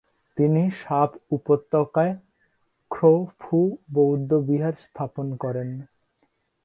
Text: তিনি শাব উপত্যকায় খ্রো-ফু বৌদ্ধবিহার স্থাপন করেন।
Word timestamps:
তিনি 0.37 0.63
শাব 0.79 1.09
উপত্যকায় 1.31 2.13
খ্রো-ফু 2.91 3.57
বৌদ্ধবিহার 3.93 4.75
স্থাপন 4.81 5.27
করেন। 5.35 5.69